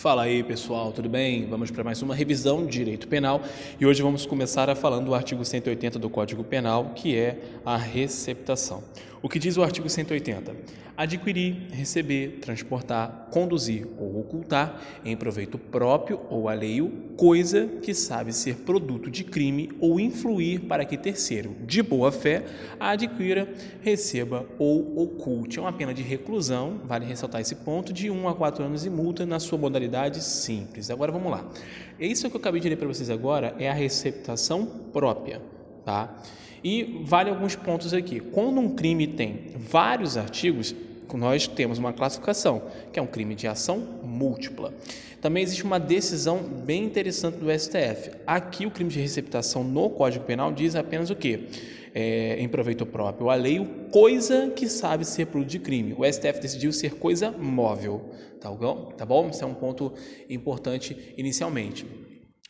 [0.00, 1.44] Fala aí pessoal, tudo bem?
[1.44, 3.42] Vamos para mais uma revisão de direito penal
[3.78, 7.76] e hoje vamos começar a falando do artigo 180 do Código Penal, que é a
[7.76, 8.82] receptação.
[9.22, 10.56] O que diz o artigo 180?
[10.96, 18.56] Adquirir, receber, transportar, conduzir ou ocultar em proveito próprio ou alheio coisa que sabe ser
[18.56, 22.44] produto de crime ou influir para que terceiro, de boa fé,
[22.78, 23.46] a adquira,
[23.82, 25.58] receba ou oculte.
[25.58, 28.90] É uma pena de reclusão, vale ressaltar esse ponto, de 1 a 4 anos e
[28.90, 29.89] multa na sua modalidade
[30.24, 30.90] simples.
[30.90, 31.44] Agora vamos lá.
[31.98, 35.40] Isso que eu acabei de ler para vocês agora é a receptação própria,
[35.84, 36.14] tá?
[36.62, 38.20] E vale alguns pontos aqui.
[38.20, 40.74] Quando um crime tem vários artigos,
[41.16, 44.72] nós temos uma classificação, que é um crime de ação múltipla.
[45.20, 48.10] Também existe uma decisão bem interessante do STF.
[48.26, 51.44] Aqui o crime de receptação no Código Penal diz apenas o quê?
[51.94, 55.94] É, em proveito próprio, alheio, coisa que sabe ser produto de crime.
[55.98, 58.92] O STF decidiu ser coisa móvel, tá bom?
[58.96, 59.28] Tá bom?
[59.28, 59.92] Isso é um ponto
[60.28, 61.84] importante inicialmente.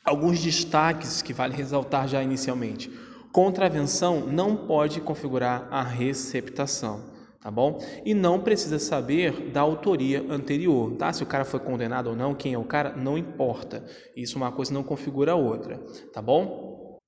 [0.05, 2.91] Alguns destaques que vale ressaltar já inicialmente.
[3.33, 7.10] Contravenção não pode configurar a receptação
[7.41, 7.79] tá bom?
[8.05, 11.13] E não precisa saber da autoria anterior, tá?
[11.13, 13.85] Se o cara foi condenado ou não, quem é o cara, não importa.
[14.17, 15.79] Isso uma coisa não configura a outra,
[16.13, 16.99] tá bom?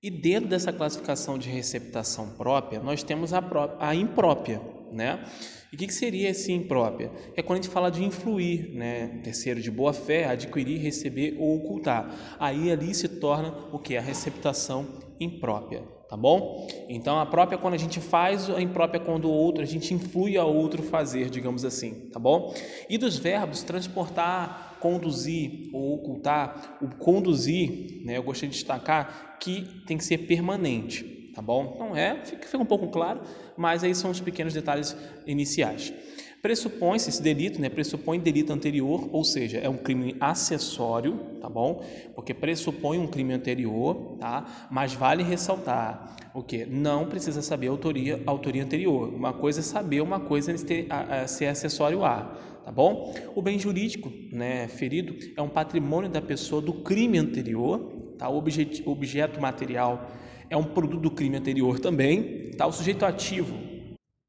[0.00, 3.42] E dentro dessa classificação de receptação própria, nós temos a,
[3.80, 4.60] a imprópria,
[4.92, 5.24] né?
[5.72, 7.10] E o que, que, seria esse imprópria?
[7.36, 9.20] É quando a gente fala de influir, né?
[9.24, 12.36] Terceiro, de boa fé, adquirir, receber ou ocultar.
[12.38, 13.96] Aí ali se torna o que?
[13.96, 14.86] A receptação
[15.18, 16.66] imprópria, tá bom?
[16.88, 20.36] Então a própria quando a gente faz, a imprópria quando o outro, a gente influi
[20.36, 22.54] a outro fazer, digamos assim, tá bom?
[22.88, 28.16] E dos verbos transportar, conduzir ou ocultar, o conduzir, né?
[28.16, 31.76] Eu gostaria de destacar que tem que ser permanente tá bom?
[31.78, 33.20] Não é, fica, fica um pouco claro,
[33.56, 35.94] mas aí são os pequenos detalhes iniciais.
[36.40, 37.68] Pressupõe-se esse delito, né?
[37.68, 41.84] Pressupõe delito anterior, ou seja, é um crime acessório, tá bom?
[42.14, 44.68] Porque pressupõe um crime anterior, tá?
[44.70, 49.12] Mas vale ressaltar o que não precisa saber a autoria, a autoria anterior.
[49.12, 53.12] Uma coisa é saber, uma coisa é ser acessório a, tá bom?
[53.34, 57.80] O bem jurídico, né, ferido, é um patrimônio da pessoa do crime anterior,
[58.16, 58.28] tá?
[58.28, 60.08] O objeto, objeto material
[60.48, 62.52] é um produto do crime anterior também.
[62.56, 62.66] Tá?
[62.66, 63.67] O sujeito ativo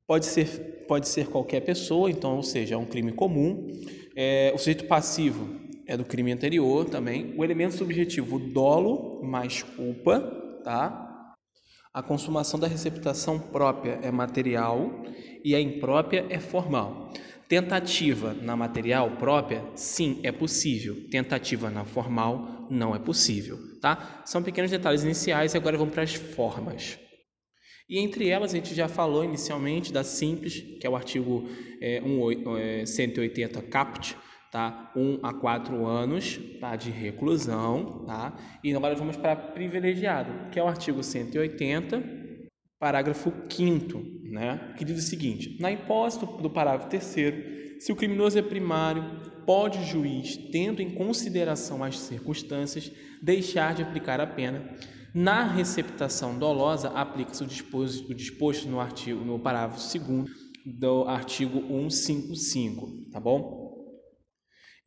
[0.09, 3.67] pode ser, pode ser qualquer pessoa, então, ou seja, é um crime comum.
[4.15, 5.47] É, o sujeito passivo
[5.85, 7.35] é do crime anterior também.
[7.37, 10.19] O elemento subjetivo, dolo mais culpa,
[10.63, 11.35] tá?
[11.93, 15.03] A consumação da receptação própria é material
[15.45, 17.13] e a imprópria é formal.
[17.47, 21.07] Tentativa na material própria, sim, é possível.
[21.11, 24.23] Tentativa na formal, não é possível, tá?
[24.25, 26.97] São pequenos detalhes iniciais e agora vamos para as formas.
[27.89, 31.49] E entre elas, a gente já falou inicialmente da simples, que é o artigo
[31.81, 34.15] é, 1, é, 180 CAPT,
[34.51, 34.91] tá?
[34.95, 36.75] 1 a 4 anos tá?
[36.75, 38.03] de reclusão.
[38.05, 38.37] Tá?
[38.63, 42.03] E agora vamos para privilegiado, que é o artigo 180,
[42.79, 48.37] parágrafo 5 né, que diz o seguinte: na hipótese do parágrafo 3, se o criminoso
[48.37, 49.03] é primário,
[49.45, 52.91] pode o juiz, tendo em consideração as circunstâncias,
[53.21, 54.63] deixar de aplicar a pena.
[55.13, 60.29] Na receptação dolosa, aplica-se o disposto, o disposto no artigo, no parágrafo 2
[60.65, 63.58] do artigo 155, tá bom?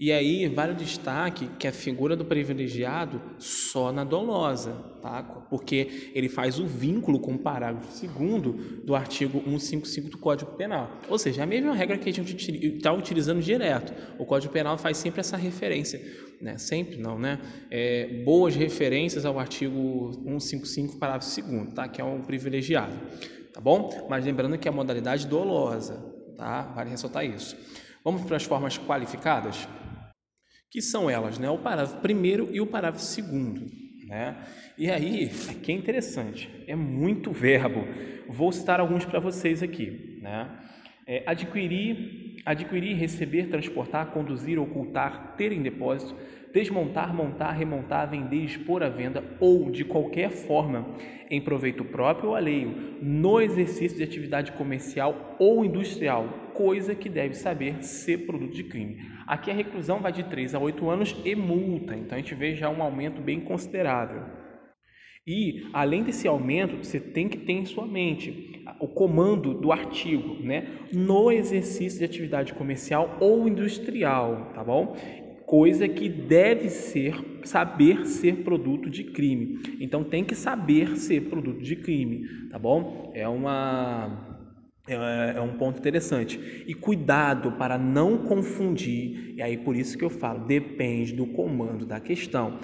[0.02, 5.22] E aí vale o destaque que a figura do privilegiado só na dolosa, tá?
[5.48, 10.90] porque ele faz o vínculo com o parágrafo 2 do artigo 155 do Código Penal.
[11.08, 13.94] Ou seja, a mesma regra que a gente está utilizando direto.
[14.18, 16.02] O Código Penal faz sempre essa referência.
[16.40, 16.58] Né?
[16.58, 17.38] Sempre não, né?
[17.70, 21.86] É, boas referências ao artigo 155, parágrafo 2 tá?
[21.86, 22.92] que é um privilegiado.
[23.52, 24.08] Tá bom?
[24.10, 26.04] Mas lembrando que é a modalidade dolosa,
[26.36, 26.62] tá?
[26.74, 27.56] Vale ressaltar isso.
[28.04, 29.68] Vamos para as formas qualificadas?
[30.72, 31.50] Que são elas, né?
[31.50, 33.70] O parágrafo primeiro e o parágrafo segundo,
[34.06, 34.38] né?
[34.78, 35.28] E aí,
[35.62, 37.84] que é interessante, é muito verbo.
[38.26, 40.50] Vou citar alguns para vocês aqui, né?
[41.06, 46.16] É, adquirir, adquirir, receber, transportar, conduzir, ocultar, ter em depósito,
[46.54, 50.96] desmontar, montar, remontar, vender, expor à venda ou de qualquer forma
[51.28, 57.34] em proveito próprio ou alheio, no exercício de atividade comercial ou industrial, coisa que deve
[57.34, 58.98] saber ser produto de crime.
[59.26, 62.54] Aqui a reclusão vai de 3 a 8 anos e multa, então a gente vê
[62.54, 64.22] já um aumento bem considerável.
[65.26, 70.42] E, além desse aumento, você tem que ter em sua mente o comando do artigo,
[70.42, 70.66] né?
[70.92, 74.96] No exercício de atividade comercial ou industrial, tá bom?
[75.46, 77.14] Coisa que deve ser,
[77.44, 79.60] saber ser produto de crime.
[79.80, 83.12] Então, tem que saber ser produto de crime, tá bom?
[83.14, 84.31] É uma
[84.86, 86.64] é, é um ponto interessante.
[86.66, 91.86] E cuidado para não confundir, e aí por isso que eu falo, depende do comando
[91.86, 92.58] da questão,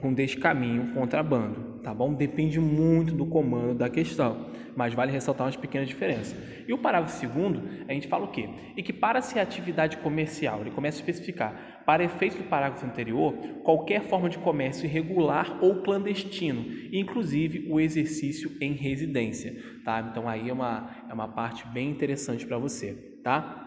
[0.00, 2.14] com descaminho, contrabando, tá bom?
[2.14, 4.46] Depende muito do comando da questão,
[4.76, 6.36] mas vale ressaltar umas pequenas diferenças.
[6.66, 8.48] E o parágrafo segundo, a gente fala o quê?
[8.76, 14.28] Equipara-se a atividade comercial, ele começa a especificar, para efeito do parágrafo anterior, qualquer forma
[14.30, 19.54] de comércio irregular ou clandestino, inclusive o exercício em residência,
[19.84, 20.00] tá?
[20.10, 22.92] Então aí é uma, é uma parte bem interessante para você,
[23.22, 23.63] tá?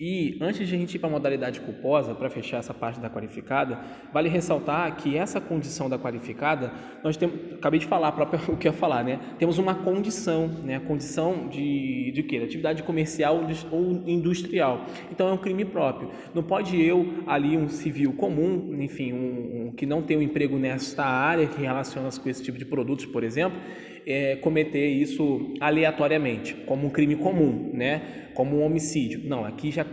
[0.00, 3.10] E antes de a gente ir para a modalidade culposa, para fechar essa parte da
[3.10, 3.78] qualificada,
[4.10, 6.72] vale ressaltar que essa condição da qualificada,
[7.04, 8.08] nós temos, acabei de falar
[8.48, 9.20] o que eu ia falar, né?
[9.38, 10.76] Temos uma condição, né?
[10.76, 12.38] A condição de, de quê?
[12.38, 14.86] Atividade comercial ou industrial.
[15.12, 16.10] Então é um crime próprio.
[16.34, 20.58] Não pode eu, ali, um civil comum, enfim, um, um que não tem um emprego
[20.58, 23.60] nesta área, que relaciona-se com esse tipo de produtos, por exemplo,
[24.06, 28.30] é, cometer isso aleatoriamente, como um crime comum, né?
[28.34, 29.22] como um homicídio.
[29.24, 29.84] Não, aqui já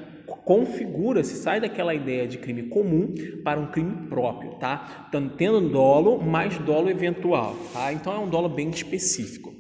[0.46, 3.14] configura-se, sai daquela ideia de crime comum
[3.44, 5.06] para um crime próprio, tá?
[5.10, 7.92] Então, tendo dolo mais dolo eventual, tá?
[7.92, 9.54] Então é um dolo bem específico.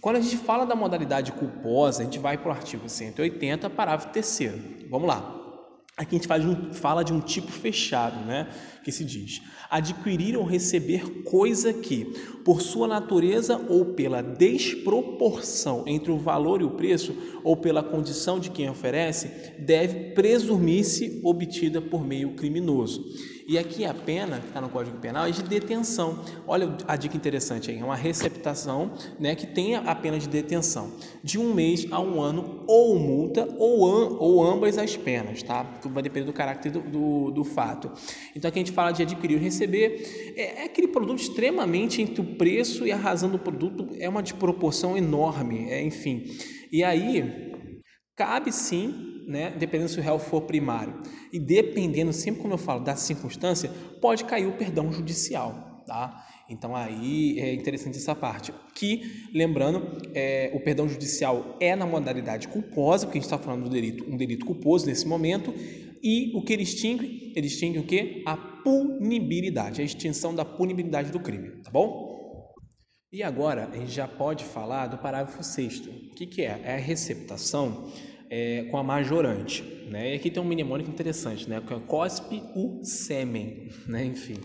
[0.00, 4.08] Quando a gente fala da modalidade culposa, a gente vai para o artigo 180, parágrafo
[4.12, 5.39] 3 Vamos lá.
[6.00, 8.48] Aqui a gente fala de, um, fala de um tipo fechado, né?
[8.82, 12.06] Que se diz: adquirir ou receber coisa que,
[12.42, 17.14] por sua natureza ou pela desproporção entre o valor e o preço,
[17.44, 23.04] ou pela condição de quem oferece, deve presumir-se obtida por meio criminoso.
[23.50, 26.20] E aqui a pena, que está no Código Penal, é de detenção.
[26.46, 30.92] Olha a dica interessante aí, é uma receptação né, que tenha a pena de detenção
[31.24, 33.80] de um mês a um ano, ou multa, ou,
[34.20, 35.66] ou ambas as penas, tá?
[35.86, 37.90] Vai depender do caráter do, do, do, fato.
[38.36, 42.20] Então aqui a gente fala de adquirir ou receber, é, é aquele produto extremamente entre
[42.20, 46.38] o preço e a razão do produto, é uma desproporção enorme, é, enfim.
[46.70, 47.49] E aí,
[48.20, 51.00] cabe sim né, dependendo se o réu for primário.
[51.32, 55.82] E dependendo, sempre como eu falo, da circunstância, pode cair o perdão judicial.
[55.86, 56.26] Tá?
[56.48, 58.52] Então aí é interessante essa parte.
[58.74, 63.64] Que, lembrando, é, o perdão judicial é na modalidade culposa, porque a gente está falando
[63.64, 65.54] do delito, um delito culposo nesse momento,
[66.02, 67.32] e o que ele extingue?
[67.34, 68.22] Ele extingue o que?
[68.26, 72.20] A punibilidade, a extinção da punibilidade do crime, tá bom?
[73.12, 76.60] E agora a gente já pode falar do parágrafo 6 O que, que é?
[76.62, 77.90] É a receptação
[78.30, 79.62] é, com a majorante.
[79.90, 80.12] Né?
[80.12, 81.60] E aqui tem um mnemônico interessante, né?
[81.68, 83.68] é cospe o sêmen.
[83.88, 84.04] Né?
[84.04, 84.36] Enfim,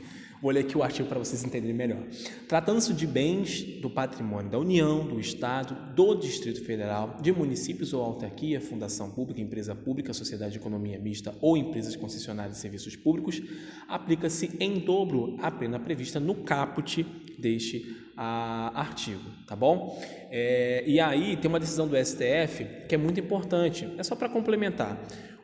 [0.45, 2.03] vou ler aqui o artigo para vocês entenderem melhor.
[2.47, 8.03] Tratando-se de bens do patrimônio da União, do Estado, do Distrito Federal, de municípios ou
[8.03, 13.42] autarquia, fundação pública, empresa pública, sociedade de economia mista ou empresas concessionárias de serviços públicos,
[13.88, 17.03] aplica-se em dobro a pena prevista no caput
[17.39, 20.00] deste a artigo, tá bom?
[20.30, 24.30] É, e aí tem uma decisão do STF que é muito importante, é só para
[24.30, 24.95] complementar.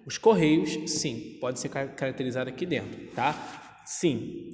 [0.06, 3.71] Os correios, sim, pode ser caracterizado aqui dentro, tá?
[3.92, 4.54] Sim,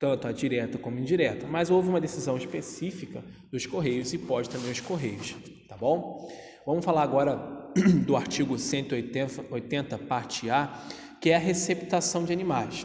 [0.00, 4.50] tanto a direta como a indireta, mas houve uma decisão específica dos correios e pode
[4.50, 5.36] também os correios,
[5.68, 6.28] tá bom?
[6.66, 7.36] Vamos falar agora
[8.04, 10.76] do artigo 180, 80, parte A,
[11.20, 12.84] que é a receptação de animais.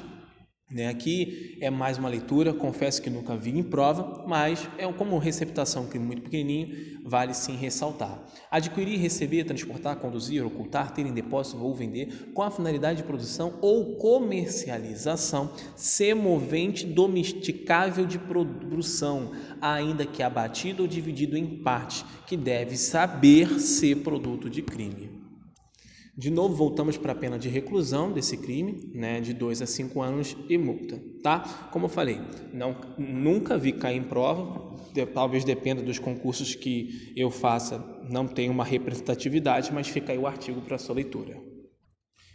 [0.71, 0.87] Né?
[0.87, 5.87] Aqui é mais uma leitura, confesso que nunca vi em prova, mas é como receptação,
[5.87, 8.23] que muito pequenininho, vale sim ressaltar.
[8.51, 13.57] Adquirir, receber, transportar, conduzir, ocultar, ter em depósito ou vender com a finalidade de produção
[13.61, 22.77] ou comercialização semovente domesticável de produção, ainda que abatido ou dividido em partes, que deve
[22.77, 25.18] saber ser produto de crime.
[26.19, 30.01] De novo, voltamos para a pena de reclusão desse crime, né, de 2 a 5
[30.01, 31.69] anos e multa, tá?
[31.71, 32.19] Como eu falei,
[32.51, 34.75] não, nunca vi cair em prova,
[35.13, 40.27] talvez dependa dos concursos que eu faça, não tem uma representatividade, mas fica aí o
[40.27, 41.41] artigo para sua leitura.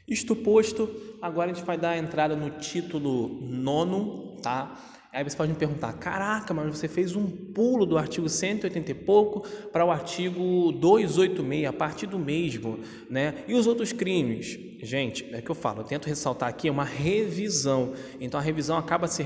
[0.08, 0.88] Isto posto,
[1.20, 4.80] agora a gente vai dar a entrada no título nono, tá?
[5.14, 8.94] Aí você pode me perguntar: caraca, mas você fez um pulo do artigo 180 e
[8.94, 13.44] pouco para o artigo 286, a partir do mesmo, né?
[13.46, 14.58] E os outros crimes?
[14.82, 17.92] Gente, é que eu falo, eu tento ressaltar aqui uma revisão.
[18.20, 19.22] Então a revisão acaba, se,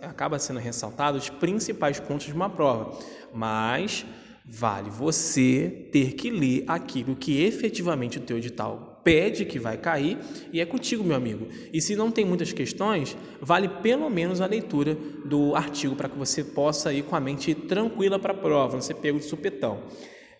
[0.00, 2.96] acaba sendo ressaltado os principais pontos de uma prova,
[3.34, 4.06] mas
[4.46, 10.18] vale você ter que ler aquilo que efetivamente o teu edital pede que vai cair
[10.52, 11.48] e é contigo, meu amigo.
[11.72, 16.18] E se não tem muitas questões, vale pelo menos a leitura do artigo para que
[16.18, 19.82] você possa ir com a mente tranquila para a prova, não ser pego de supetão.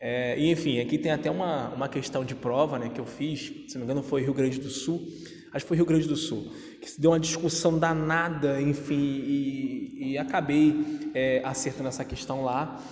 [0.00, 3.52] É, e enfim, aqui tem até uma, uma questão de prova né, que eu fiz,
[3.68, 5.06] se não me engano foi Rio Grande do Sul,
[5.52, 6.50] acho que foi Rio Grande do Sul,
[6.80, 10.74] que se deu uma discussão danada, enfim, e, e acabei
[11.14, 12.82] é, acertando essa questão lá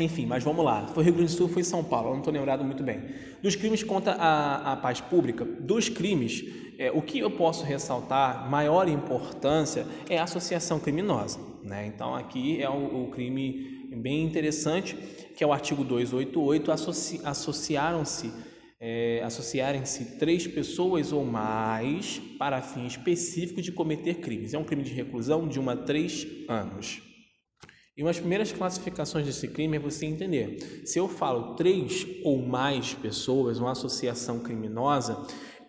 [0.00, 0.86] enfim, mas vamos lá.
[0.88, 3.02] Foi Rio Grande do Sul, foi São Paulo, não estou lembrado muito bem.
[3.42, 6.44] Dos crimes contra a, a paz pública, dos crimes,
[6.78, 11.38] é, o que eu posso ressaltar, maior importância, é a associação criminosa.
[11.62, 11.86] Né?
[11.86, 14.96] Então, aqui é o, o crime bem interessante,
[15.36, 18.32] que é o artigo 288, associ, associaram-se
[18.80, 24.54] é, associarem-se três pessoas ou mais para fim específico de cometer crimes.
[24.54, 27.02] É um crime de reclusão de 1 a 3 anos.
[28.00, 30.80] E uma das primeiras classificações desse crime é você entender.
[30.86, 35.18] Se eu falo três ou mais pessoas, uma associação criminosa,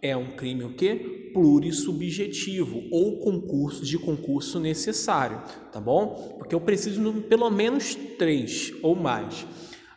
[0.02, 1.30] é um crime o quê?
[1.34, 5.42] Plurissubjetivo ou concurso de concurso necessário,
[5.74, 6.38] tá bom?
[6.40, 9.46] Porque eu preciso de pelo menos três ou mais.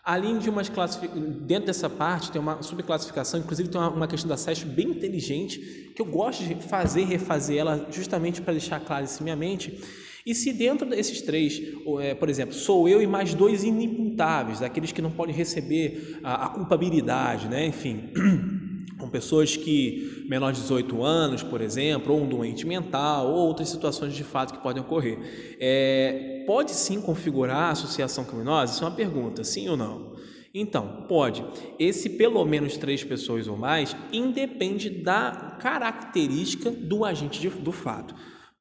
[0.03, 4.37] Além de umas classificações, dentro dessa parte tem uma subclassificação, inclusive tem uma, questão da
[4.37, 9.05] SESP bem inteligente, que eu gosto de fazer e refazer ela justamente para deixar claro
[9.05, 9.81] isso em minha mente.
[10.27, 11.61] E se dentro desses três,
[12.01, 16.47] é, por exemplo, sou eu e mais dois inimputáveis, aqueles que não podem receber a,
[16.47, 17.67] a culpabilidade, né?
[17.67, 18.11] enfim,
[18.99, 23.69] com pessoas que menor de 18 anos, por exemplo, ou um doente mental, ou outras
[23.69, 25.19] situações de fato que podem ocorrer.
[25.61, 28.73] É, pode sim configurar a associação criminosa?
[28.73, 30.15] Isso é uma pergunta, sim ou não?
[30.55, 31.45] Então, pode.
[31.79, 38.15] Esse pelo menos três pessoas ou mais independe da característica do agente de, do fato.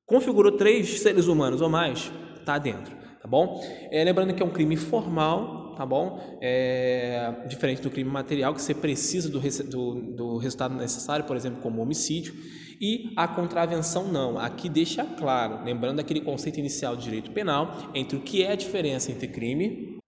[0.05, 3.61] Configurou três seres humanos ou mais, está dentro, tá bom?
[3.89, 6.19] É, lembrando que é um crime formal, tá bom?
[6.41, 11.61] É, diferente do crime material, que você precisa do, do, do resultado necessário, por exemplo,
[11.61, 12.33] como homicídio,
[12.81, 14.37] e a contravenção não.
[14.37, 18.55] Aqui deixa claro, lembrando aquele conceito inicial de direito penal, entre o que é a
[18.55, 19.99] diferença entre crime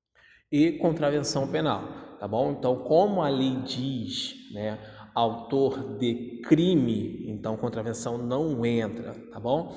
[0.52, 2.52] e contravenção penal, tá bom?
[2.52, 4.78] Então, como a lei diz, né,
[5.16, 9.74] autor de crime, então contravenção não entra, tá bom?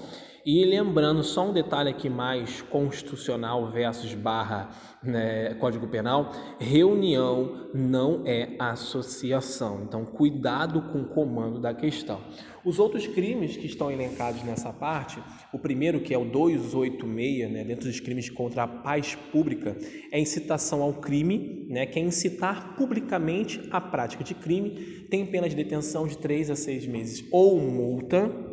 [0.50, 4.70] E lembrando só um detalhe aqui mais constitucional versus barra
[5.02, 9.82] né, Código Penal, reunião não é associação.
[9.86, 12.22] Então, cuidado com o comando da questão.
[12.64, 17.62] Os outros crimes que estão elencados nessa parte, o primeiro, que é o 286, né,
[17.62, 19.76] dentro dos crimes contra a paz pública,
[20.10, 25.46] é incitação ao crime, né, que é incitar publicamente a prática de crime, tem pena
[25.46, 28.47] de detenção de 3 a 6 meses ou multa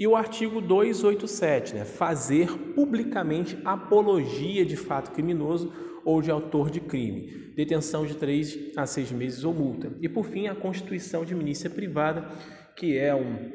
[0.00, 5.70] e o artigo 287, né, fazer publicamente apologia de fato criminoso
[6.02, 9.92] ou de autor de crime, detenção de três a seis meses ou multa.
[10.00, 12.26] E por fim, a constituição de milícia privada,
[12.74, 13.52] que é um,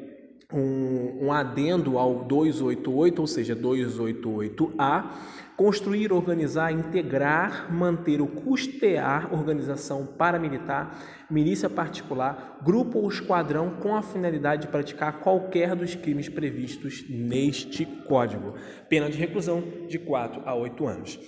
[0.52, 5.10] um, um adendo ao 288, ou seja, 288A,
[5.56, 10.98] construir, organizar, integrar, manter ou custear organização paramilitar,
[11.30, 17.86] milícia particular, grupo ou esquadrão com a finalidade de praticar qualquer dos crimes previstos neste
[17.86, 18.54] Código.
[18.88, 21.18] Pena de reclusão de 4 a 8 anos.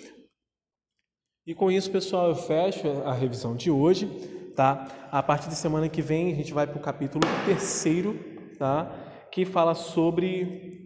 [1.47, 4.06] E com isso, pessoal, eu fecho a revisão de hoje,
[4.54, 4.87] tá?
[5.11, 8.14] A partir de semana que vem, a gente vai para o capítulo terceiro,
[8.58, 8.92] tá?
[9.32, 10.85] Que fala sobre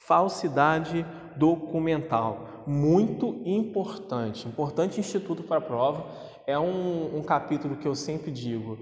[0.00, 2.53] falsidade documental.
[2.66, 6.06] Muito importante, importante instituto para a prova.
[6.46, 8.78] É um, um capítulo que eu sempre digo,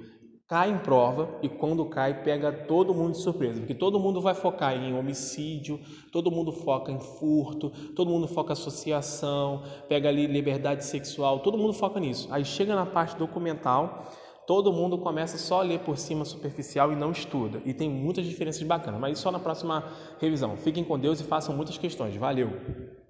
[0.52, 4.34] cai em prova e quando cai pega todo mundo de surpresa, porque todo mundo vai
[4.34, 5.80] focar em homicídio,
[6.12, 11.56] todo mundo foca em furto, todo mundo foca em associação, pega ali liberdade sexual, todo
[11.56, 12.28] mundo foca nisso.
[12.30, 14.04] Aí chega na parte documental,
[14.46, 17.62] todo mundo começa só a ler por cima superficial e não estuda.
[17.64, 19.84] E tem muitas diferenças bacanas, mas só na próxima
[20.20, 20.56] revisão.
[20.58, 22.14] Fiquem com Deus e façam muitas questões.
[22.16, 23.01] Valeu!